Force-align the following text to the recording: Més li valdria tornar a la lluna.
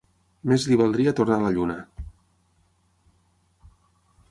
Més 0.51 0.63
li 0.69 0.77
valdria 0.79 1.13
tornar 1.19 1.37
a 1.41 1.43
la 1.43 1.51
lluna. 1.59 1.77